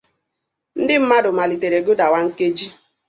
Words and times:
Ndị 0.81 0.95
mmadụ 1.01 1.29
malitere 1.37 1.77
gụdawa 1.85 2.17
nkeji 2.25 2.67